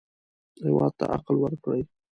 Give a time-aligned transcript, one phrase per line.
[0.65, 1.81] هېواد ته عقل ورکړئ